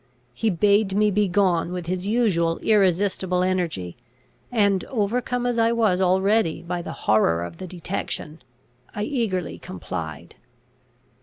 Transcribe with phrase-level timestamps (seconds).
[0.33, 3.97] He bade me begone with his usual irresistible energy;
[4.51, 8.41] and, overcome as I was already by the horror of the detection,
[8.95, 10.33] I eagerly complied.